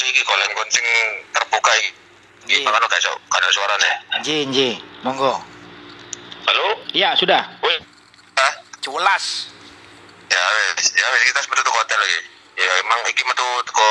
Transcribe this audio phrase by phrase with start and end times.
[0.00, 0.86] posisi iki goleng kuncing
[1.28, 1.90] terbuka iki.
[2.48, 3.90] Iki bakal gak iso kan suarane.
[4.24, 4.68] Nji, nji,
[5.04, 5.36] monggo.
[6.48, 6.80] Halo?
[6.96, 7.44] Iya, sudah.
[7.60, 7.76] Woi.
[8.40, 9.52] Ah, Jelas.
[10.32, 12.20] ya wes, ya wes kita metu ke hotel lagi.
[12.56, 13.88] Ya emang iki metu ke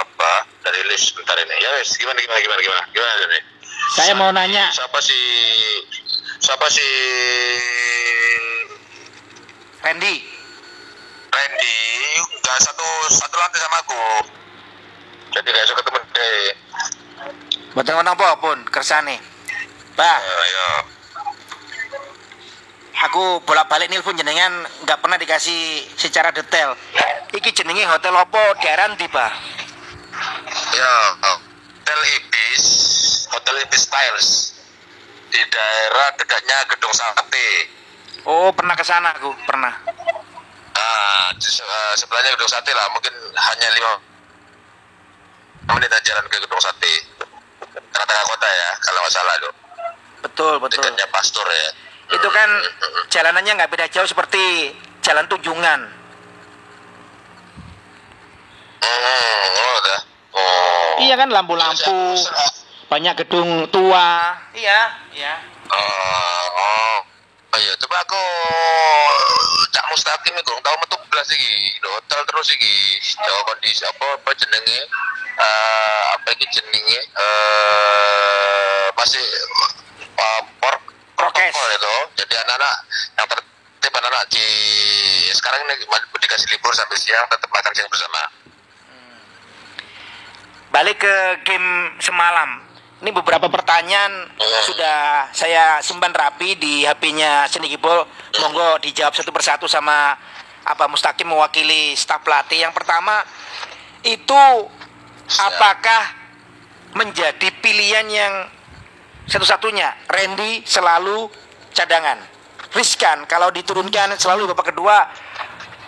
[0.00, 1.52] apa dari list bentar ini.
[1.60, 2.82] Ya wes, gimana gimana gimana gimana?
[2.96, 3.40] Gimana ini?
[4.00, 5.24] Saya mau nanya, Siapa sih
[6.40, 6.92] siapa sih
[9.84, 10.24] Randy.
[11.28, 11.76] Randy
[12.40, 14.39] nggak satu satu lantai sama aku.
[15.30, 16.50] Jadi gak iso ketemu deh.
[17.70, 19.16] Boten napa pun kersane.
[19.94, 20.68] Bah, Ya, ya.
[23.00, 24.50] aku bolak-balik nelpon jenengan
[24.84, 26.74] nggak pernah dikasih secara detail.
[27.30, 29.30] Iki jenenge hotel opo daerah ndi, Bah?
[30.74, 32.64] Ya, Hotel Ibis,
[33.30, 34.28] Hotel Ibis Styles
[35.30, 37.48] di daerah dekatnya Gedung Sate.
[38.26, 39.70] Oh, pernah ke sana aku, pernah.
[40.74, 43.90] Ah, di se- eh, sebelahnya Gedung Sate lah, mungkin hanya lima
[45.76, 46.94] menit jalan ke Gedung Sate.
[47.90, 49.54] Tengah-tengah kota ya, kalau nggak salah loh.
[50.20, 50.82] Betul, betul.
[50.82, 51.68] Dekatnya Pastor ya.
[52.10, 52.48] Itu kan
[53.10, 55.80] jalanannya nggak beda jauh seperti jalan Tunjungan.
[58.80, 59.78] Hmm, oh.
[60.30, 60.90] Oh.
[61.02, 62.16] Iya kan lampu-lampu,
[62.86, 64.38] banyak gedung tua.
[64.54, 64.80] Iya,
[65.14, 65.34] iya.
[65.70, 66.79] Oh, oh.
[67.80, 68.22] Coba aku
[69.72, 71.80] cak mustaqim iku tau metu blas iki.
[71.80, 73.00] Hotel terus iki.
[73.24, 74.78] Jawa kondisi apa apa jenenge?
[75.40, 77.00] Eh apa iki jenenge?
[77.00, 79.24] Eh masih
[80.20, 80.76] uh, por
[81.16, 81.52] Prokes.
[81.56, 81.96] protokol itu.
[82.20, 82.74] Jadi anak-anak
[83.16, 84.46] yang tertib anak-anak di
[85.32, 85.74] sekarang ini
[86.20, 88.22] dikasih libur sampai siang tetap makan siang bersama.
[90.70, 91.14] Balik ke
[91.48, 92.69] game semalam.
[93.00, 94.62] Ini beberapa pertanyaan Hmm.
[94.68, 94.98] sudah
[95.32, 98.04] saya simpan rapi di HP-nya Senikibol.
[98.44, 100.12] Monggo dijawab satu persatu sama
[100.68, 102.60] apa Mustaqim mewakili staf pelatih.
[102.60, 103.24] Yang pertama
[104.04, 104.44] itu
[105.32, 106.12] apakah
[106.92, 108.34] menjadi pilihan yang
[109.24, 111.32] satu-satunya Randy selalu
[111.72, 112.20] cadangan.
[112.76, 115.08] Riskan kalau diturunkan selalu babak kedua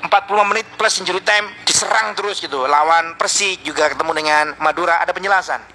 [0.02, 2.64] 45 menit plus injury time diserang terus gitu.
[2.64, 5.71] Lawan Persik juga ketemu dengan Madura ada penjelasan.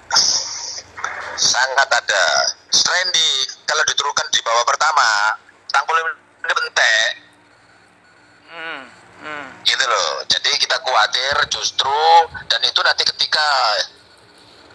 [1.38, 2.26] Sangat ada.
[2.68, 3.30] Randy
[3.64, 5.38] kalau diturunkan di bawah pertama,
[5.72, 7.10] tangkul ini pentek,
[8.48, 8.82] Hmm,
[9.22, 9.48] hmm.
[9.68, 10.26] gitu loh.
[10.26, 12.02] Jadi kita khawatir justru
[12.50, 13.48] dan itu nanti ketika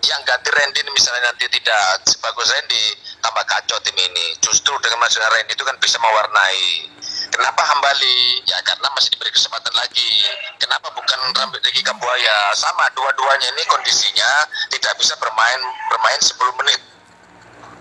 [0.03, 2.84] yang ganti Randy misalnya nanti tidak sebagus Randy,
[3.23, 4.34] tambah kacau tim ini.
[4.43, 6.91] Justru dengan masuknya Randy itu kan bisa mewarnai.
[7.32, 8.44] Kenapa Hambali?
[8.44, 10.28] Ya karena masih diberi kesempatan lagi.
[10.56, 12.53] Kenapa bukan Rambut Riki Kambuaya?
[12.53, 14.31] Sama dua-duanya ini kondisinya
[14.69, 16.81] tidak bisa bermain bermain 10 menit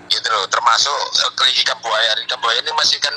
[0.07, 3.15] gitu loh termasuk eh, Riki Kambuaya Riki Kambuaya ini masih kan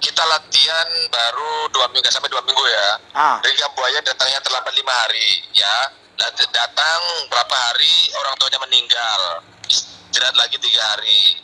[0.00, 3.36] kita latihan baru dua minggu sampai dua minggu ya Ah.
[3.44, 5.68] Riki Kambuaya datangnya terlambat lima hari ya
[6.16, 9.20] Dat- datang berapa hari orang tuanya meninggal
[9.68, 11.36] istirahat lagi tiga hari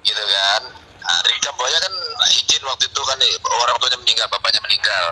[0.00, 0.62] gitu kan
[1.06, 1.94] Riki Kambuaya kan
[2.30, 5.04] izin waktu itu kan eh, orang tuanya meninggal bapaknya meninggal.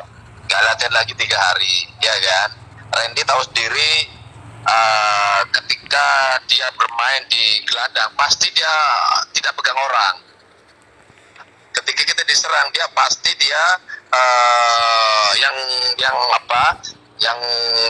[0.45, 2.51] Nggak latihan lagi tiga hari ya kan?
[2.95, 3.93] Randy tahu sendiri
[4.67, 6.07] eh, ketika
[6.51, 8.75] dia bermain di gelandang pasti dia
[9.35, 10.17] tidak pegang orang.
[11.75, 13.65] Ketika kita diserang dia pasti dia
[14.11, 15.57] eh, yang
[15.99, 16.83] yang apa
[17.23, 17.39] yang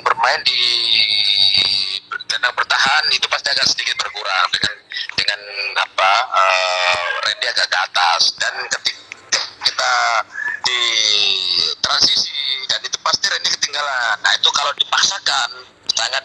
[0.04, 0.60] bermain di
[2.28, 4.75] gelandang bertahan itu pasti agak sedikit berkurang dengan
[7.25, 8.23] Randy agak ke atas.
[8.41, 9.93] Dan ketika kita
[10.65, 10.81] di
[11.81, 12.37] transisi
[12.69, 14.17] dan itu pasti Randy ketinggalan.
[14.25, 15.49] Nah itu kalau dipaksakan
[15.95, 16.25] sangat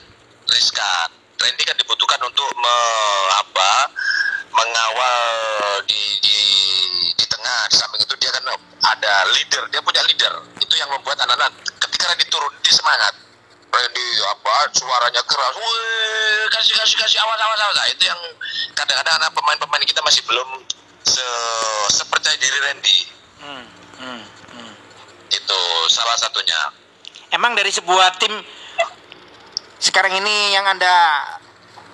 [0.50, 1.10] riskan.
[1.40, 2.78] Randy kan dibutuhkan untuk me,
[3.40, 3.72] apa
[4.52, 5.20] mengawal
[5.88, 6.40] di, di
[7.16, 7.62] di tengah.
[7.72, 8.44] Di samping itu dia kan
[8.96, 10.34] ada leader dia punya leader.
[10.60, 11.56] Itu yang membuat anak-anak
[11.88, 13.29] ketika Randy turun dia semangat
[13.70, 18.22] Randy apa suaranya keras wih kasih kasih kasih awas awas awas nah, itu yang
[18.74, 20.66] kadang-kadang anak pemain-pemain kita masih belum
[21.06, 21.28] se
[21.94, 23.00] sepercaya diri Randy
[23.40, 23.64] Hmm,
[24.04, 24.74] hmm, hmm.
[25.32, 26.60] itu salah satunya
[27.32, 28.34] Emang dari sebuah tim
[29.80, 31.24] sekarang ini yang Anda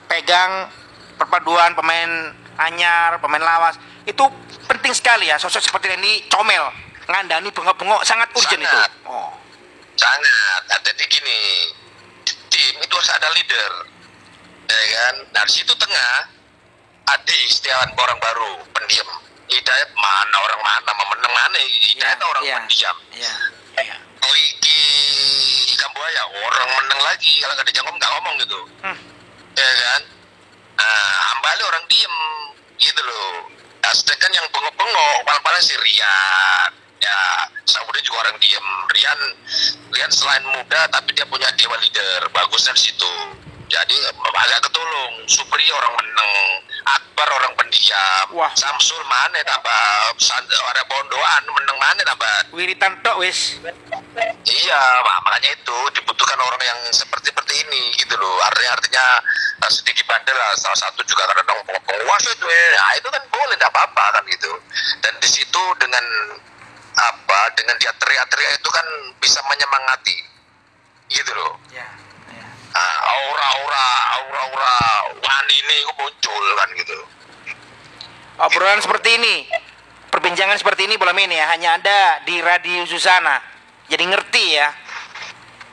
[0.09, 0.73] pegang
[1.21, 3.77] perpaduan pemain anyar, pemain lawas
[4.09, 4.25] itu
[4.65, 6.65] penting sekali ya sosok seperti Randy comel
[7.05, 8.65] ngandani bengok-bengok sangat urgent itu.
[8.65, 8.91] Sangat.
[9.05, 9.44] Oh.
[9.95, 11.39] Sangat nah, jadi gini
[12.47, 13.71] tim itu harus ada leader
[14.65, 16.13] ya kan nah di situ tengah
[17.06, 19.06] Adi Setiawan orang baru pendiam
[19.45, 22.56] Hidayat mana orang mana mau menang mana Hidayat Iya, orang iya.
[22.59, 23.33] pendiam Iya.
[23.77, 23.95] Iya.
[24.25, 24.81] Wiki
[25.77, 28.98] Kambuaya orang menang lagi kalau nggak dijangkau nggak ngomong gitu Hmm.
[29.53, 30.01] ya kan
[30.75, 32.15] nah Ambali orang diem
[32.77, 33.48] gitu loh
[33.80, 36.69] nah, sedangkan yang bengok-bengok paling-paling si Rian
[37.00, 37.18] ya
[37.63, 38.54] Saudi juga orang diem
[38.94, 39.19] Rian
[39.91, 43.13] Rian selain muda tapi dia punya dewa leader bagusnya di situ
[43.65, 43.97] Jadi
[44.45, 45.13] agak ketulung.
[45.25, 46.31] Supri orang meneng,
[46.85, 48.53] Akbar orang pendiam, Wah.
[48.53, 50.13] Samsul mana tambah
[50.69, 52.53] orang bondoan meneng mana tambah.
[52.53, 53.57] Wiritan tok wis.
[54.45, 58.38] Iya, mak- makanya itu dibutuhkan orang yang seperti seperti ini gitu loh.
[58.45, 59.06] Artinya artinya
[59.65, 60.53] eh, sedikit bandel lah.
[60.62, 62.65] Salah satu juga karena dong penguas itu ya.
[62.77, 64.51] Nah, itu kan boleh tidak apa-apa kan gitu.
[65.01, 66.06] Dan di situ dengan
[66.95, 68.86] apa dengan dia teriak-teriak itu kan
[69.19, 70.18] bisa menyemangati
[71.12, 71.59] gitu loh.
[71.71, 71.86] Ya.
[72.75, 73.88] Nah, aura-aura
[74.19, 74.75] aura-aura
[75.15, 76.97] wani ini itu muncul kan gitu.
[78.36, 79.47] Obrolan seperti ini,
[80.12, 83.39] perbincangan seperti ini boleh ini ya, hanya ada di Radio Susana.
[83.88, 84.68] Jadi ngerti ya.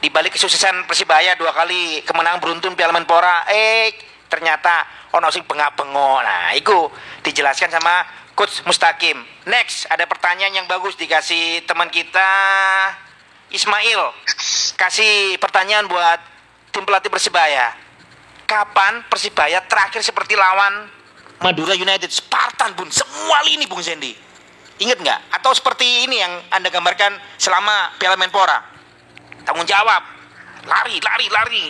[0.03, 3.95] Di balik kesuksesan Persibaya dua kali kemenangan beruntun Piala Menpora, eh
[4.27, 4.83] ternyata
[5.15, 6.19] ono sing bengak-bengok.
[6.23, 6.91] Nah, itu
[7.23, 9.19] dijelaskan sama Coach Mustaqim.
[9.44, 12.31] Next, ada pertanyaan yang bagus dikasih teman kita
[13.52, 14.00] Ismail.
[14.76, 16.20] Kasih pertanyaan buat
[16.73, 17.76] tim pelatih Persibaya.
[18.49, 20.88] Kapan Persibaya terakhir seperti lawan
[21.43, 24.14] Madura United, Spartan bun, semua lini Bung Zendi.
[24.79, 25.20] Ingat nggak?
[25.37, 28.62] Atau seperti ini yang Anda gambarkan selama Piala Menpora?
[29.43, 30.02] Tanggung jawab,
[30.64, 31.64] lari, lari, lari.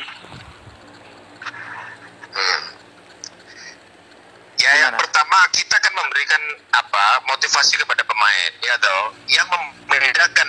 [4.62, 5.02] Ya yang Gimana?
[5.02, 9.10] pertama kita kan memberikan apa motivasi kepada pemain ya toh.
[9.26, 10.48] Yang membedakan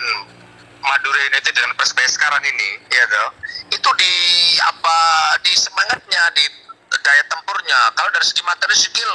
[0.86, 3.30] Madura United dengan Persebaya sekarang ini ya toh
[3.74, 4.14] itu di
[4.62, 4.98] apa
[5.42, 6.46] di semangatnya di
[6.94, 7.90] daya tempurnya.
[7.98, 9.14] Kalau dari segi materi skill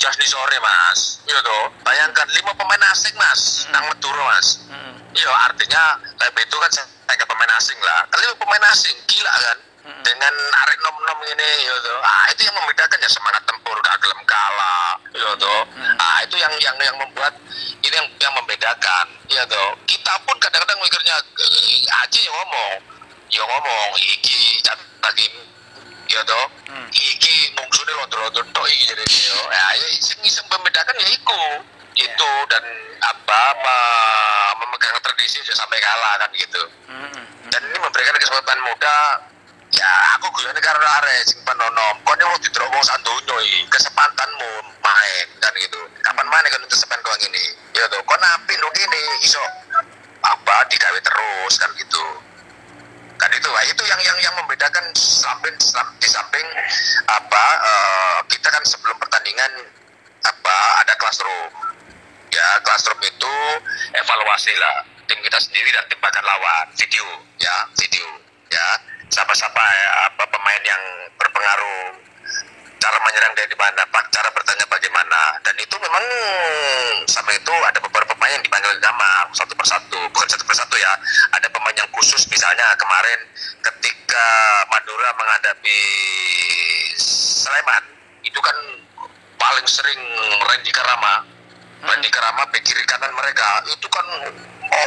[0.00, 1.68] just di sore mas ya toh.
[1.84, 4.64] Bayangkan lima pemain asing mas nang Madura mas.
[5.12, 8.00] Ya artinya lebih itu kan saya pemain asing lah.
[8.08, 9.57] Kalau pemain asing gila kan
[10.04, 10.34] dengan
[10.66, 11.98] arek nom-nom ini ya toh.
[12.04, 15.62] ah itu yang membedakan ya semangat tempur gak gelem kalah ya toh.
[15.96, 17.32] ah itu yang yang yang membuat
[17.80, 19.72] ini yang yang membedakan ya toh.
[19.88, 22.72] kita pun kadang-kadang mikirnya eh, aji yang ngomong
[23.28, 24.60] ya ngomong iki
[25.00, 25.26] lagi
[26.08, 26.46] ya toh
[26.88, 29.38] iki mungsune londo-londo tok iki jadi yo.
[29.52, 31.42] Ya ya sing iseng membedakan ya iku
[31.98, 32.64] itu dan
[33.02, 36.62] apa me- memegang tradisi aja sampai kalah kan gitu.
[37.48, 38.96] Dan ini memberikan kesempatan muda
[39.78, 42.82] ya aku gue ini karena are sing penonom kau ini mau wong
[43.46, 43.60] iki?
[43.70, 44.50] Kesempatanmu
[44.82, 45.78] main kan gitu.
[46.02, 47.44] Kapan mana kan sepan kau ini
[47.78, 49.42] ya tuh kau napi lu gini iso
[50.26, 52.04] apa digawe terus kan gitu.
[53.18, 53.64] Kan itu Pak.
[53.66, 56.46] itu yang yang yang membedakan samping sam- di samping
[57.06, 59.62] apa eh, kita kan sebelum pertandingan
[60.26, 61.54] apa ada classroom.
[62.34, 63.34] Ya classroom itu
[63.94, 64.82] evaluasi lah.
[65.06, 67.06] Tim kita sendiri dan tim bakal lawan video.
[67.38, 68.06] Ya video.
[68.50, 68.66] Ya
[69.08, 70.82] siapa-siapa ya, apa pemain yang
[71.16, 71.96] berpengaruh
[72.78, 75.20] cara menyerang dari mana pak cara bertanya bagaimana.
[75.42, 76.04] Dan itu memang
[77.10, 80.92] sama itu ada beberapa pemain yang dipanggil nama satu persatu bukan satu persatu ya.
[81.34, 83.20] Ada pemain yang khusus misalnya kemarin
[83.64, 84.26] ketika
[84.70, 85.80] Madura menghadapi
[86.98, 87.84] Sleman
[88.22, 88.56] itu kan
[89.40, 90.00] paling sering
[90.46, 91.26] Randy Karama.
[91.78, 94.06] Randy Karama bek kiri kanan mereka itu kan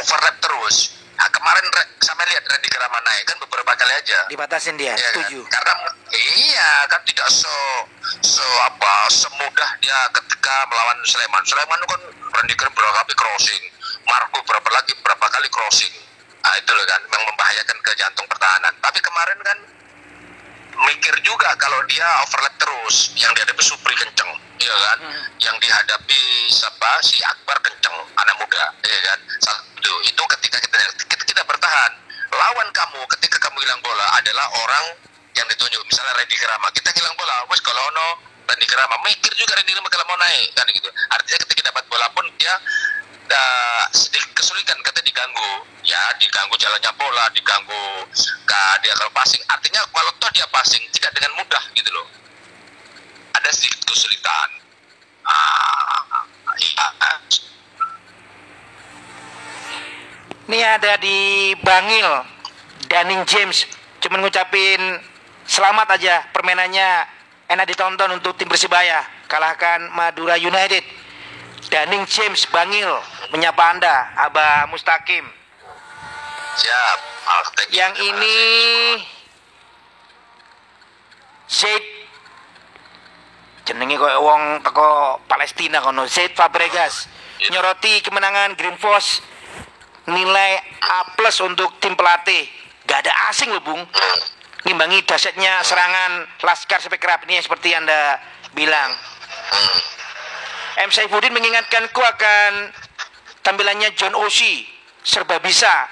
[0.00, 1.64] overlap terus nah, kemarin
[2.02, 5.02] sama lihat Randy Karama naik kan beberapa kali aja Dibatasin dia, kan?
[5.12, 5.40] setuju.
[5.48, 5.74] Karena
[6.12, 7.56] iya kan tidak so
[8.22, 11.42] so apa semudah dia ketika melawan Sleman.
[11.44, 12.02] Sleman itu kan
[12.40, 13.62] Randy Krim berapa kali crossing,
[14.08, 15.94] Marco berapa lagi berapa kali crossing.
[16.42, 18.74] Nah itu loh kan yang membahayakan ke jantung pertahanan.
[18.82, 19.58] Tapi kemarin kan
[20.82, 24.98] mikir juga kalau dia overlap terus yang dihadapi Supri kenceng iya kan
[25.38, 30.41] yang dihadapi siapa si Akbar kenceng anak muda iya kan satu itu ketika
[31.62, 31.92] bertahan.
[32.34, 34.98] Lawan kamu ketika kamu hilang bola adalah orang
[35.38, 35.78] yang ditunjuk.
[35.86, 38.34] Misalnya Randy Kerama kita hilang bola wes kalau ono.
[38.50, 40.90] Randy Kerama mikir juga Randy Kerama kalau mau naik kan gitu.
[41.14, 42.50] Artinya ketika dapat bola pun dia
[43.30, 45.62] uh, sedikit kesulitan kata diganggu.
[45.86, 48.10] Ya diganggu jalannya bola diganggu
[48.42, 49.38] ke dia kalau passing.
[49.46, 52.10] Artinya kalau toh dia passing tidak dengan mudah gitu loh.
[53.38, 54.50] Ada sedikit kesulitan.
[55.22, 56.26] Ah
[56.58, 56.86] iya
[60.42, 62.08] Ini ada di Bangil,
[62.90, 63.62] Daning James.
[64.02, 64.98] Cuman ngucapin
[65.46, 67.06] selamat aja permainannya
[67.46, 69.06] enak ditonton untuk tim Persibaya.
[69.30, 70.82] Kalahkan Madura United.
[71.70, 72.90] Daning James Bangil
[73.30, 75.24] menyapa Anda, Abah Mustaqim.
[76.52, 76.98] siap
[77.70, 77.78] you.
[77.78, 78.36] Yang ini.
[81.52, 81.84] Zaid
[83.62, 87.06] jenenge koyo wong teko Palestina kono Zaid Fabregas
[87.52, 89.20] nyoroti kemenangan Green Force
[90.10, 92.48] nilai A plus untuk tim pelatih
[92.86, 93.82] gak ada asing loh Bung
[94.66, 98.18] ngimbangi dahsyatnya serangan Laskar Spekrap ini seperti Anda
[98.54, 98.94] bilang.
[100.82, 100.90] M.
[100.90, 102.72] Saifuddin mengingatkanku akan
[103.44, 104.64] tampilannya John Oshie
[105.02, 105.90] serba bisa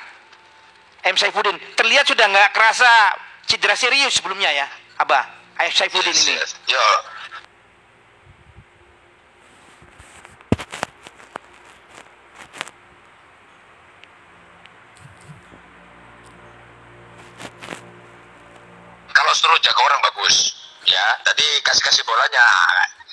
[1.05, 1.19] M.
[1.19, 4.67] Saifuddin terlihat sudah nggak kerasa cedera serius sebelumnya ya
[5.03, 5.27] apa
[5.61, 6.73] Ayah Saifuddin ini Yes, yes.
[6.73, 6.85] Yo.
[19.31, 20.59] Kalau suruh jaga orang bagus,
[20.91, 21.07] ya.
[21.23, 22.43] Tadi kasih kasih bolanya,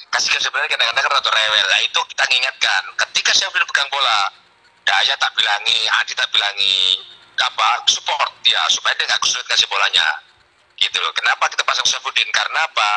[0.10, 1.66] kasih kasih bolanya kadang-kadang kan rada rewel.
[1.70, 2.82] Nah itu kita ingatkan.
[3.06, 4.26] Ketika Syafrin pegang bola,
[4.82, 6.98] Daya tak bilangi, Adi tak bilangi,
[7.38, 10.08] apa support dia supaya dia nggak kesulitan kasih bolanya
[10.82, 11.14] gitu loh.
[11.14, 12.26] Kenapa kita pasang Syafruddin?
[12.34, 12.92] Karena apa?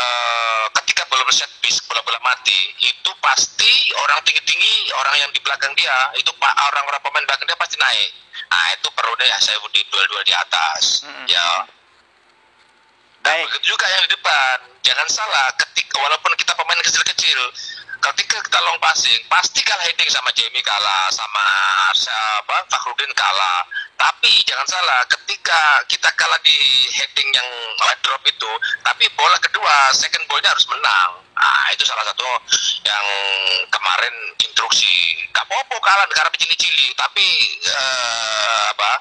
[0.00, 5.76] Eh, ketika bola set piece, bola-bola mati, itu pasti orang tinggi-tinggi, orang yang di belakang
[5.76, 8.08] dia, itu pak orang-orang pemain belakang dia pasti naik.
[8.48, 11.04] Nah itu perlu deh Syafruddin dua-dua di atas.
[11.04, 11.28] Mm-mm.
[11.28, 11.68] Ya.
[13.20, 14.56] Baik Begitu juga yang di depan.
[14.80, 17.40] Jangan salah, ketika walaupun kita pemain kecil-kecil,
[18.00, 21.44] ketika kita long passing, pasti kalah heading sama Jamie kalah, sama
[21.92, 23.60] siapa Fakhrudin kalah.
[24.00, 26.56] Tapi jangan salah, ketika kita kalah di
[26.96, 27.48] heading yang
[27.84, 28.50] wide drop itu,
[28.80, 31.10] tapi bola kedua, second ballnya harus menang.
[31.36, 32.28] Nah, itu salah satu
[32.88, 33.06] yang
[33.68, 35.20] kemarin instruksi.
[35.36, 37.26] Gak apa-apa kalah negara cili-cili, tapi
[37.68, 38.92] eh, apa?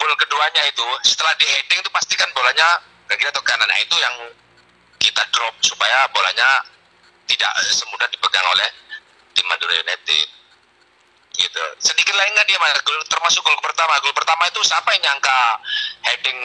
[0.00, 3.64] Bola keduanya itu setelah di heading itu pastikan bolanya ke kiri atau kanan.
[3.64, 4.14] Nah, itu yang
[4.96, 6.64] kita drop supaya bolanya
[7.24, 8.68] tidak semudah dipegang oleh
[9.32, 10.26] tim Madura United.
[11.34, 11.64] Gitu.
[11.82, 13.98] Sedikit lain nggak dia mas, gol termasuk gol pertama.
[13.98, 15.38] Gol pertama itu siapa yang nyangka
[16.06, 16.38] heading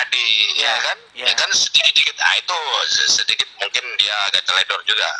[0.00, 0.98] Adi, ya, Ya, kan?
[1.12, 1.24] ya.
[1.28, 2.16] Ya kan sedikit-sedikit.
[2.24, 2.56] Ah itu
[2.88, 5.10] se- sedikit mungkin dia agak teledor juga.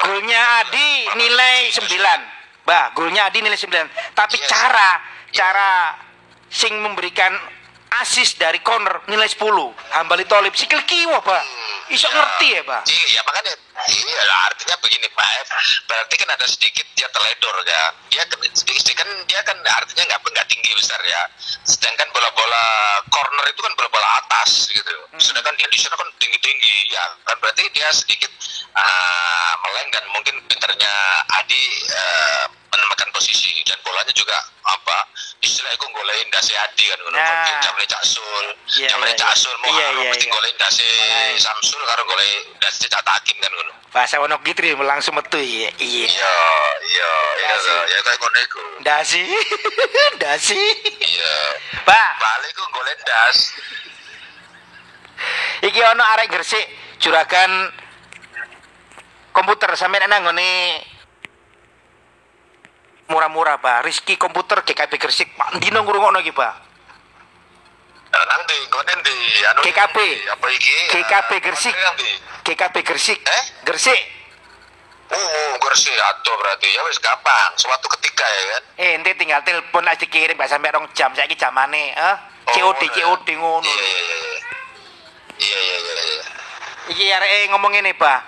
[0.00, 1.84] golnya Adi nilai 9
[2.64, 3.84] bah golnya Adi nilai 9
[4.16, 4.48] tapi Yes.
[4.48, 4.96] cara
[5.28, 5.92] cara
[6.48, 7.36] sing memberikan
[7.98, 9.42] asis dari corner nilai 10
[9.98, 11.42] Hambali Tolib sikil kiwa bah
[11.90, 12.14] iso Ya.
[12.14, 13.52] ngerti ya bah Iya, ya makanya
[13.88, 15.26] iya lah, artinya begini Pak.
[15.88, 17.92] Berarti kan ada sedikit dia teledor kan.
[18.12, 21.22] Dia kan sedikit, sedikit kan dia kan artinya nggak nggak tinggi besar ya.
[21.64, 22.64] Sedangkan bola-bola
[23.08, 24.92] corner itu kan bola-bola atas gitu.
[25.16, 27.04] Sedangkan dia di sana kan tinggi-tinggi ya.
[27.24, 28.28] Kan berarti dia sedikit
[28.76, 30.94] ah, meleng dan mungkin pinternya
[31.40, 34.32] Adi eh, menemukan posisi dan bolanya juga
[34.64, 34.98] apa
[35.38, 37.12] istilahnya itu golein dasi Adi kan ngono.
[37.12, 37.60] Nah.
[37.60, 39.36] Jamnya Cak Sul, Iya, jamnya iya, Cak iya.
[39.36, 40.32] Sul mau Iya, harus iya, mesti iya.
[40.32, 40.88] golein dasi.
[41.36, 43.72] Samsul karo golek dasi Cak Takim kan ngono.
[43.90, 46.06] bahasa Wonogiri langsung metu ya iya Iya,
[46.86, 47.70] iya, iya, Dasi.
[47.90, 48.60] ya kayak ngono iku.
[48.80, 49.22] dasi
[50.22, 50.60] dasi
[51.02, 51.34] Iya.
[51.82, 53.36] bah Balik ku golek das.
[55.60, 56.64] iki ono arek Gresik
[56.96, 57.50] juragan
[59.32, 60.78] komputer sampe nang ngene
[63.10, 66.70] murah-murah Pak Rizky komputer GKB Gresik Pak Dino ngurungokno iki Pak
[68.10, 69.14] nanti kau nanti
[69.46, 69.96] anu GKB.
[70.34, 70.74] apa iki?
[70.98, 71.74] Ah, Gresik.
[71.74, 72.10] Nanti.
[72.42, 73.42] GKB Gresik Eh?
[73.66, 74.00] Gresik
[75.10, 77.50] Oh, Gresik atuh berarti ya wis gampang.
[77.58, 78.62] Suatu ketika ya kan.
[78.78, 82.16] eh ente tinggal telepon lah dikirim gak sampe rong jam saiki jamane eh
[82.50, 83.06] Oh, COD ngono ya.
[83.06, 84.38] COD ngono Iya, iya, iya.
[85.40, 86.24] Iya, iya, iya, iya.
[86.90, 88.18] iki arek ngomong ini Pak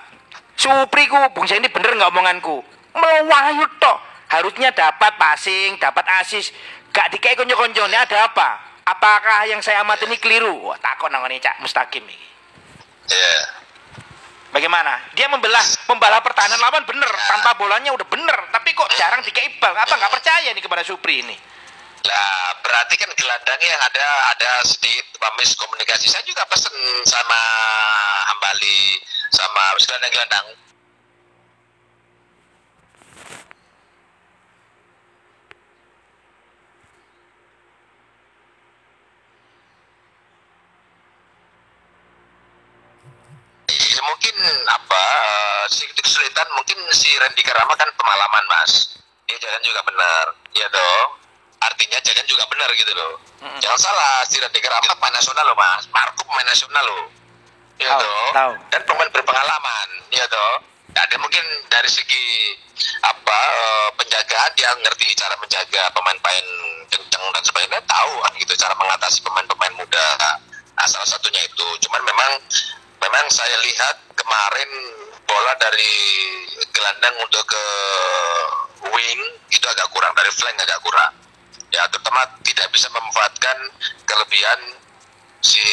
[0.55, 2.62] Supri ku Bung ini bener nggak omonganku
[2.95, 3.99] melayu tok
[4.33, 6.51] harusnya dapat passing dapat asis
[6.91, 11.61] gak dikai konco-koncone ada apa apakah yang saya amati ini keliru wah takut nang Cak
[11.61, 12.29] Mustaqim iki
[13.03, 13.39] Iya.
[14.53, 15.01] Bagaimana?
[15.17, 19.73] Dia membelah membalah pertahanan lawan bener, tanpa bolanya udah bener, tapi kok jarang dikai bal.
[19.73, 21.35] Apa nggak percaya nih kepada Supri ini?
[22.03, 26.11] Lah, berarti kan gelandangnya yang ada ada sedikit miskomunikasi.
[26.11, 26.75] Saya juga pesen
[27.07, 27.41] sama
[28.29, 28.99] Hambali
[29.31, 30.47] sama gelandang-gelandang.
[43.73, 44.37] Ya, mungkin
[44.69, 48.97] apa eh, sedikit kesulitan mungkin si Randy Karama kan pengalaman mas.
[49.29, 50.25] Dia jalan juga benar.
[50.57, 51.09] Ya dong.
[51.61, 53.21] Artinya jalan juga benar gitu loh.
[53.45, 53.59] Mm-mm.
[53.61, 55.85] jangan salah si Randy Karama pemain nasional loh mas.
[55.93, 57.05] Marco pemain nasional loh.
[57.76, 58.33] Ya Tahu, dong.
[58.33, 58.52] tahu.
[58.73, 60.59] dan pemain berpengalaman ya dong.
[60.97, 62.57] Nah, mungkin dari segi
[63.05, 66.47] apa eh, penjagaan dia ngerti cara menjaga pemain-pemain
[66.88, 70.09] kenceng dan sebagainya tahu kan gitu cara mengatasi pemain-pemain muda.
[70.73, 71.67] Nah salah satunya itu.
[71.85, 72.33] Cuman memang
[73.05, 74.72] memang saya lihat kemarin
[75.59, 75.92] dari
[76.73, 77.64] gelandang untuk ke
[78.92, 79.21] wing
[79.52, 80.12] itu agak kurang.
[80.16, 81.12] Dari flank agak kurang.
[81.73, 83.56] Ya terutama tidak bisa memanfaatkan
[84.04, 84.61] kelebihan
[85.40, 85.64] si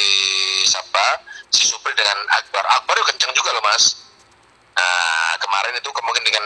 [0.64, 2.64] siapa si Supri dengan Akbar.
[2.80, 4.08] Akbar itu kencang juga loh mas.
[4.80, 6.46] Nah kemarin itu kemungkinan dengan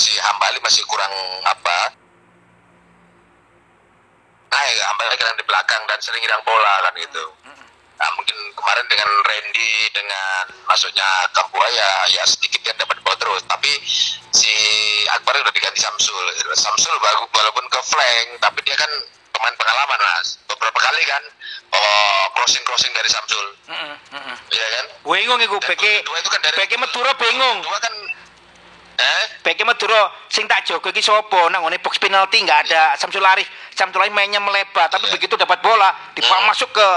[0.00, 1.12] si Hambali masih kurang
[1.44, 1.92] apa.
[4.48, 7.24] Nah ya Hambali kan di belakang dan sering hilang bola kan gitu
[7.96, 13.72] Nah, mungkin kemarin dengan Randy dengan masuknya Kambuaya ya sedikit dia dapat bola terus tapi
[14.36, 14.52] si
[15.16, 18.90] Akbar udah diganti Samsul Samsul bagus walaupun ke flank tapi dia kan
[19.32, 21.22] pemain pengalaman mas beberapa kali kan
[21.72, 24.36] oh, crossing crossing dari Samsul Heeh, heeh.
[24.52, 27.58] iya kan Bingung Dan beke kedua itu kan dari Madura bingung.
[27.64, 27.94] kedua kan
[28.96, 29.24] eh
[29.64, 33.48] Madura sing tak jago iki sapa nang ngene box penalti nggak ada Samsul Arif.
[33.72, 35.16] Samsul Arif mainnya melebar tapi Iya.
[35.16, 36.48] begitu dapat bola dibawa Hmm.
[36.52, 36.88] masuk ke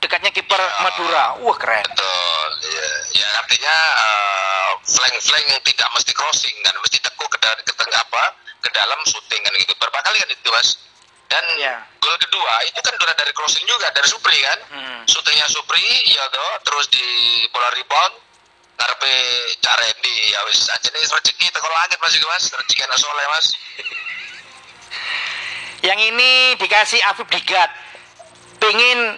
[0.00, 0.80] dekatnya kiper Iya.
[0.80, 1.24] Madura.
[1.38, 1.84] Wah keren.
[1.84, 7.38] betul ya, ya artinya uh, flank flank yang tidak mesti crossing kan mesti tekuk ke,
[7.38, 8.24] ke tengah apa
[8.58, 10.68] ke dalam shooting kan gitu berapa kali kan itu mas
[11.26, 11.76] dan Iya.
[11.98, 15.00] gol kedua itu kan udah dari crossing juga dari Supri kan Hmm.
[15.04, 17.04] syutingnya Supri ya toh terus di
[17.48, 18.14] bola rebound
[18.76, 19.12] ngarepe
[19.60, 23.26] Cak Randy ya wis aja nih rezeki teko langit mas itu mas rezeki anak soleh
[23.30, 23.46] mas
[25.80, 27.72] Yang ini dikasih Afif Digat.
[28.60, 29.16] Pengen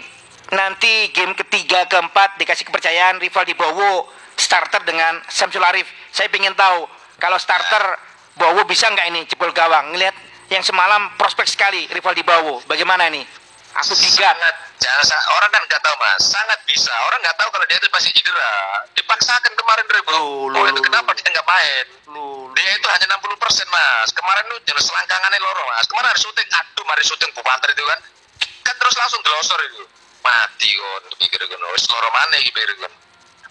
[0.52, 5.88] nanti game ketiga keempat dikasih kepercayaan rival di Bowo starter dengan Samsul Arif.
[6.12, 6.84] Saya pengen tahu
[7.16, 7.96] kalau starter
[8.36, 9.96] Bowo bisa nggak ini jebol gawang.
[9.96, 10.12] Ngelihat
[10.52, 12.60] yang semalam prospek sekali rival di Bowo.
[12.68, 13.24] Bagaimana ini?
[13.72, 14.36] Afif Digat.
[14.76, 16.20] sangat orang kan nggak tahu mas.
[16.28, 16.92] Sangat bisa.
[17.08, 18.52] Orang nggak tahu kalau dia itu pasti cedera.
[18.92, 21.86] Dipaksakan kemarin dari Loh, oh, itu kenapa dia nggak main?
[22.12, 24.12] Lu, dia itu hanya 60 persen mas.
[24.12, 25.88] Kemarin itu jelas selangkangannya loro mas.
[25.88, 27.98] Kemarin ada syuting aduh mari syuting bupanter itu kan.
[28.68, 29.91] Kan terus langsung glosor itu
[30.22, 32.92] mati kon pikir kon wis loro mana iki pikir kon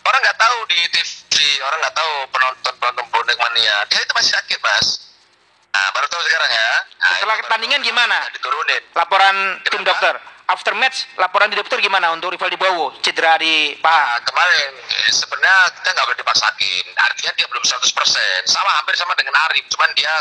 [0.08, 3.76] orang nggak tahu di TV orang nggak tahu penonton penonton bonek mania.
[3.92, 4.88] Dia itu masih sakit mas.
[5.72, 6.72] Nah baru tahu sekarang ya.
[7.00, 8.18] Nah, Setelah pertandingan gimana?
[8.36, 8.84] Diturunin.
[8.96, 10.16] Laporan tim dokter.
[10.52, 12.92] After match, laporan di dokter gimana untuk rival di Bowo?
[13.00, 14.20] Cedera di paha.
[14.20, 16.86] Nah, kemarin eh, sebenarnya kita nggak boleh dipaksakin.
[16.92, 17.88] Artinya dia belum 100%.
[18.52, 20.12] Sama hampir sama dengan Arif, cuman dia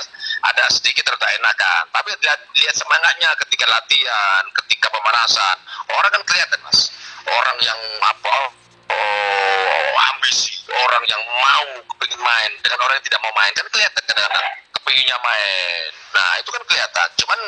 [0.46, 1.82] ada sedikit rada enakan.
[1.90, 5.56] Tapi lihat, lihat semangatnya ketika latihan, ketika pemanasan.
[5.98, 6.94] Orang kan kelihatan, Mas.
[7.26, 8.54] Orang yang apa
[8.86, 14.02] oh, ambisi, orang yang mau kepingin main dengan orang yang tidak mau main kan kelihatan
[14.06, 14.46] kadang-kadang
[14.78, 15.90] kepinginnya main.
[16.14, 17.08] Nah, itu kan kelihatan.
[17.18, 17.40] Cuman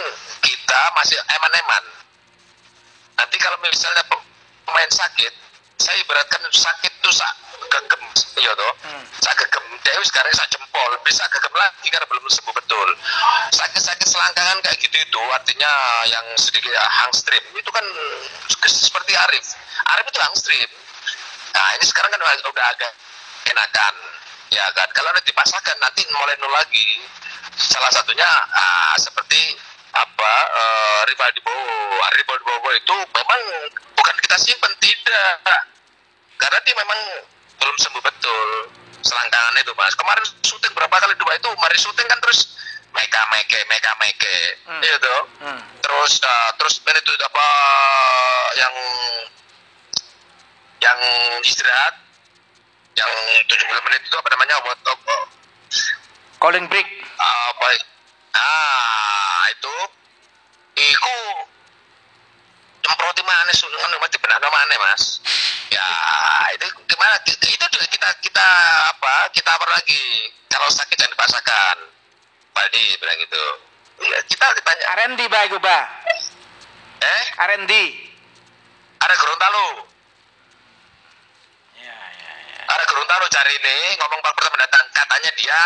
[0.43, 2.02] kita masih eman-eman
[3.23, 4.27] nanti kalau misalnya pe-
[4.67, 5.33] pemain sakit
[5.79, 7.33] saya ibaratkan sakit tuh sak
[7.71, 8.03] gegem
[8.43, 8.73] iya toh.
[8.83, 9.05] Hmm.
[9.23, 12.89] sak gegem dia sekarang sak jempol bisa gegem lagi karena belum sembuh betul.
[13.55, 15.71] Sakit-sakit selangkangan kayak gitu itu artinya
[16.11, 17.87] yang sedikit hangstream itu kan
[18.67, 19.55] seperti Arif.
[19.95, 20.71] Arif itu hangstream
[21.53, 22.93] nah ini sekarang kan udah agak
[23.47, 23.95] enakan
[24.51, 24.89] ya kan?
[24.91, 26.87] Kalau nanti dipaksakan nanti mulai nol lagi.
[27.55, 29.55] Salah satunya ah, seperti
[29.93, 31.77] apa eh, rival di Bowo
[32.11, 33.41] rival di Bowo itu memang
[33.93, 35.37] bukan kita simpen tidak.
[36.37, 37.01] Karena dia memang
[37.57, 38.49] belum sembuh betul
[39.01, 39.95] selangkangan itu mas.
[39.95, 42.57] Kemarin syuting berapa kali dua itu mari syuting kan terus
[42.93, 44.81] meka meke meka meke Hmm.
[44.81, 45.61] iya tuh Hmm.
[45.81, 47.47] terus uh, terus ini tuh apa
[48.55, 48.75] yang
[50.81, 50.99] yang
[51.41, 51.95] istirahat
[52.93, 53.11] yang
[53.49, 55.17] 70 menit itu apa namanya what apa
[56.37, 56.85] Calling break.
[57.17, 57.67] apa?
[58.35, 59.77] Ah itu.
[60.79, 61.19] Iku.
[62.83, 65.23] Semproti mana sih kan mati benar mana mas.
[65.71, 65.87] Ya
[66.59, 67.15] itu gimana?
[67.23, 68.47] Itu juga kita kita
[68.91, 70.31] apa kita apa lagi?
[70.51, 71.77] Kalau sakit jangan dipaksakan.
[72.53, 73.45] Baldi bilang gitu.
[74.03, 75.79] Ya, kita ditanya R&D ba iku ba?
[77.03, 77.23] eh?
[77.39, 77.73] R&D.
[79.03, 79.67] ada Gorontalo.
[81.79, 82.63] Ya, ya, ya.
[82.71, 84.85] ada Gorontalo cari ini ngomong pak pertama datang.
[84.95, 85.59] Katanya dia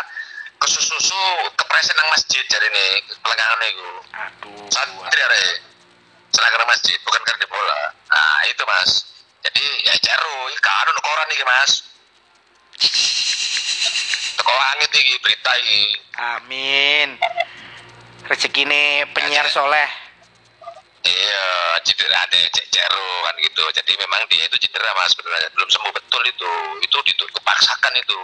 [0.61, 1.23] kesusu
[1.57, 2.87] kepresan nang masjid cari ini
[3.21, 4.66] pelenggangan itu Aduh.
[4.73, 5.40] santri ada
[6.33, 7.81] selangkah masjid bukan karena bola.
[8.12, 8.90] Nah itu mas.
[9.40, 11.73] Jadi ya ceru ini kan ono koran nih mas.
[14.37, 15.83] Teko langit iki berita iki.
[16.37, 17.09] Amin.
[18.27, 19.88] Rezekine penyiar soleh.
[21.07, 23.62] iya cedera ada cek ceru kan gitu.
[23.71, 25.49] Jadi memang dia itu cedera mas sebenarnya.
[25.55, 26.53] Belum sembuh betul itu.
[26.83, 28.21] Itu itu kepaksakan itu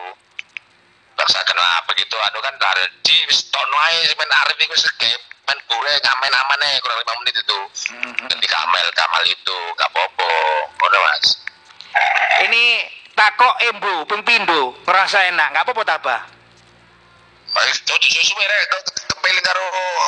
[1.22, 3.16] paksakan lah begitu anu kan dari di
[3.54, 7.58] tono ae main Arif iku segep main bure ngamen aman kurang lima menit itu.
[7.94, 8.26] Mhm.
[8.26, 10.30] dan di kamel kamal itu gak apa-apa
[10.82, 11.26] udah mas.
[12.50, 12.64] Ini
[13.14, 16.32] takok embu ping pindo ngerasa enak nggak apa-apa
[17.52, 18.76] baik tuh susu mereka
[19.12, 19.60] kepeling karo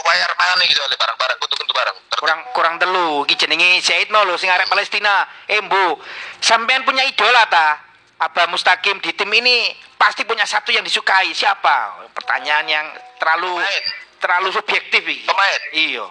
[0.09, 1.96] wayar mangan gitu oleh barang-barang kutu kutu barang.
[2.16, 5.29] Kurang kurang telu iki jenenge Zaidno lho sing arek Palestina.
[5.44, 6.00] Embu
[6.40, 7.84] sampean punya idola ta
[8.20, 11.35] Abah Mustaqim di tim ini pasti punya satu yang disukai.
[11.35, 12.07] Siapa?
[12.14, 12.87] Pertanyaan yang
[13.18, 13.83] terlalu Pemain.
[14.22, 15.61] terlalu subjektif iki Pemain.
[15.74, 16.07] iya.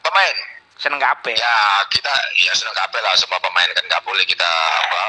[0.00, 0.36] Pemain.
[0.76, 1.32] Seneng kabeh.
[1.32, 1.56] Ya
[1.88, 3.16] kita ya senang kabel lah.
[3.16, 4.44] Semua pemain kan nggak boleh kita
[4.84, 5.02] apa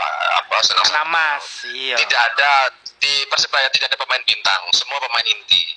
[0.44, 0.86] apa senang.
[0.88, 1.96] Karena Mas iya.
[2.00, 2.52] Tidak ada
[2.98, 4.62] di persebaya tidak ada pemain bintang.
[4.72, 5.76] Semua pemain inti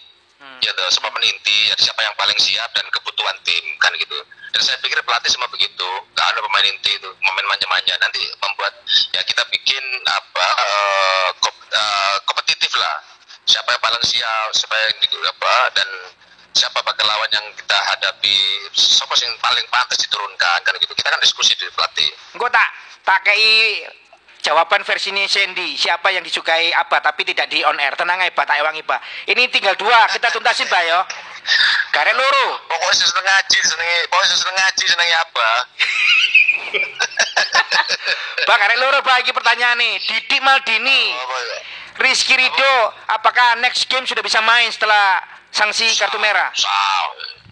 [0.60, 4.20] Tuh semua pemain inti jadi siapa yang paling siap dan kebutuhan tim kan gitu.
[4.52, 7.96] Dan saya pikir pelatih semua begitu nggak ada pemain inti itu pemain manja-manja.
[7.96, 8.72] Nanti membuat
[9.16, 12.96] ya kita bikin apa eh, kop- eh, kompetitif lah.
[13.48, 14.94] Siapa yang paling siap siapa yang
[15.24, 15.88] apa dan
[16.52, 18.36] siapa bakal lawan yang kita hadapi
[18.76, 20.92] siapa yang paling pantas diturunkan kan gitu.
[20.92, 22.10] Kita kan diskusi di pelatih.
[22.36, 22.68] Engko tak
[23.08, 23.86] tak kei
[24.40, 25.76] jawaban versi ini Sandy.
[25.76, 27.94] Siapa yang disukai apa tapi tidak di on air?
[27.96, 29.00] Tenang aja Pak tak ewangi Pak
[29.30, 30.08] ini tinggal dua.
[30.10, 31.00] Kita tuntasin Pak yo
[31.92, 32.46] Karek loro.
[32.68, 35.48] Pokoknya seneng ngaji seneng pokoknya seneng ngaji seneng apa
[38.44, 39.92] Pak karek loro Pak ini pertanyaan nih.
[40.04, 42.74] Didik Maldini ya Rizky Rido
[43.12, 45.20] apakah next game sudah bisa main setelah
[45.52, 46.48] sanksi kartu merah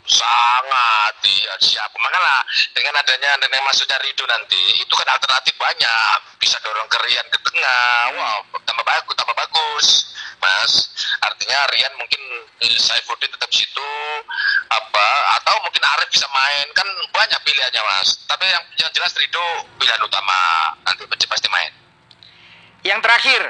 [0.09, 1.93] sangat iya siap.
[2.01, 2.41] Makanya
[2.73, 6.19] dengan adanya dengan masuknya Rido nanti itu kan alternatif banyak.
[6.41, 8.17] Bisa dorong ke Rian ke tengah.
[8.17, 9.87] Wow tambah bagus tambah bagus.
[10.41, 10.73] Mas
[11.21, 12.23] artinya Rian mungkin
[12.65, 13.91] eh, Saifuddin tetap situ
[14.73, 16.67] apa atau mungkin Arif bisa main.
[16.73, 18.25] Kan banyak pilihannya mas.
[18.25, 19.45] Tapi yang yang jelas Rido
[19.77, 20.73] pilihan utama.
[20.89, 21.73] Nanti pasti pasti main.
[22.83, 23.43] Yang terakhir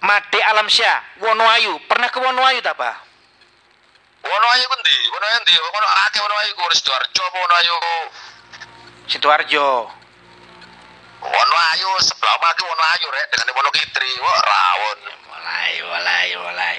[0.00, 1.76] Made Alamsyah Wonoayu.
[1.84, 3.09] Pernah ke Wonoayu tak Pak?
[4.20, 7.76] Wonoayu kan di Wonoayu di Wono akeh Wonoayu ku Sidoarjo apa Wonoayu?
[9.08, 9.68] Sidoarjo.
[11.20, 13.26] Wonoayu sebelah lagi Wonoayu rek.
[13.32, 15.00] Dengan Wonokitri wah rawon.
[15.30, 16.76] Mulai mulai mulai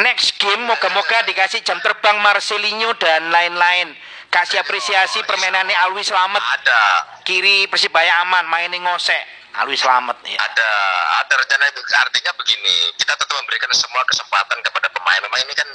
[0.00, 3.92] next game moga-moga dikasih jam terbang Marcelinho dan lain-lain.
[4.32, 6.82] Kasih apresiasi permainannya Alwi Slamet ada.
[7.28, 9.20] Kiri Persibaya aman mainin ngosek.
[9.60, 10.70] Alwi Slamet ya ada.
[11.20, 11.68] Ada rencana
[12.00, 12.96] artinya begini.
[12.96, 15.20] Kita tetap memberikan semua kesempatan kepada pemain.
[15.20, 15.68] Memang ini kan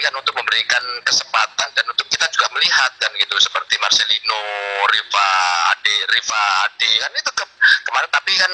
[0.00, 4.40] ini kan untuk memberikan kesempatan dan untuk kita juga melihat kan gitu seperti Marcelino
[4.88, 5.28] Riva
[5.76, 7.44] Ade Riva Ade kan itu ke,
[7.84, 8.08] kemarin.
[8.08, 8.48] Tapi kan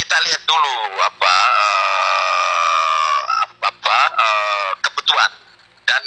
[0.00, 3.20] kita lihat dulu apa eh,
[3.60, 5.32] apa, eh, kebutuhan
[5.84, 6.00] dan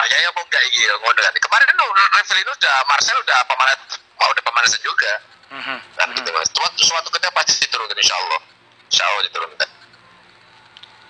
[0.00, 1.34] wajahnya apa enggak iki ya ngono kan.
[1.36, 1.76] Kemarin kan
[2.24, 5.12] Rivelino udah Marcel udah pemanas mau udah pemanasan juga.
[5.52, 5.76] Mhm.
[6.00, 6.48] kan gitu mas.
[6.56, 8.40] Suatu, suatu ketika pasti diturunkan insya Allah.
[8.88, 9.71] Insya Allah diturunkan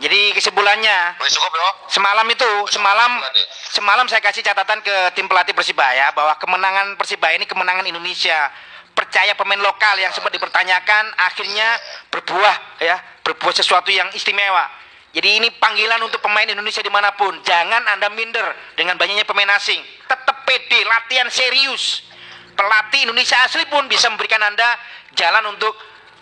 [0.02, 3.46] jadi kesimpulannya cukup ya semalam itu semalam Kesimpulannya.
[3.70, 8.50] semalam saya kasih catatan ke tim pelatih Persibaya bahwa kemenangan Persibaya ini kemenangan Indonesia.
[8.92, 11.80] Percaya pemain lokal yang sempat dipertanyakan akhirnya
[12.12, 14.68] berbuah ya berbuah sesuatu yang istimewa.
[15.16, 17.38] Jadi ini panggilan untuk pemain Indonesia di mana pun.
[17.40, 19.80] Jangan anda minder dengan banyaknya pemain asing.
[20.04, 22.04] Tetap pede latihan serius.
[22.52, 24.76] Pelatih Indonesia asli pun bisa memberikan anda
[25.16, 25.72] jalan untuk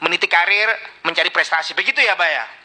[0.04, 0.70] meniti karir
[1.02, 1.74] mencari prestasi.
[1.74, 2.59] Begitu ya Pak ya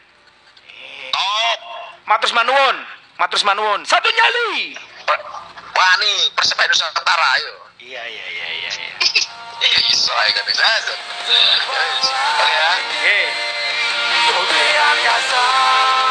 [1.16, 1.58] Stop.
[2.04, 2.76] Matus manun,
[3.16, 4.76] Matus manun, Satu nyali.
[5.72, 7.52] Wani Persib Nusantara ayo.
[7.80, 8.70] Iya iya iya iya.
[9.64, 10.56] Iya iso ae kan Oke
[12.52, 12.68] Ya.
[12.76, 13.18] Oke.
[14.36, 16.05] Oke Oke.